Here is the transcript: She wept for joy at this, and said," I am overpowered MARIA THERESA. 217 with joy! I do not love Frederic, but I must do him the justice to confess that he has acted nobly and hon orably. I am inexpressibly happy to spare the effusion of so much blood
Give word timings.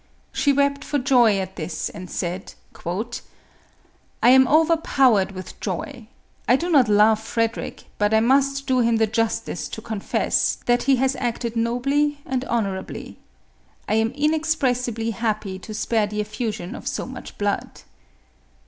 She 0.31 0.51
wept 0.51 0.83
for 0.83 0.97
joy 0.97 1.37
at 1.37 1.57
this, 1.57 1.87
and 1.87 2.09
said," 2.09 2.55
I 4.23 4.29
am 4.29 4.47
overpowered 4.47 5.29
MARIA 5.29 5.43
THERESA. 5.43 5.53
217 5.59 5.59
with 5.59 5.59
joy! 5.59 6.07
I 6.51 6.55
do 6.55 6.71
not 6.71 6.89
love 6.89 7.19
Frederic, 7.19 7.83
but 7.99 8.11
I 8.11 8.19
must 8.19 8.65
do 8.65 8.79
him 8.79 8.95
the 8.95 9.05
justice 9.05 9.69
to 9.69 9.79
confess 9.79 10.55
that 10.65 10.81
he 10.89 10.95
has 10.95 11.15
acted 11.17 11.55
nobly 11.55 12.19
and 12.25 12.43
hon 12.45 12.63
orably. 12.65 13.17
I 13.87 13.93
am 13.93 14.09
inexpressibly 14.13 15.11
happy 15.11 15.59
to 15.59 15.71
spare 15.71 16.07
the 16.07 16.19
effusion 16.19 16.73
of 16.73 16.87
so 16.87 17.05
much 17.05 17.37
blood 17.37 17.81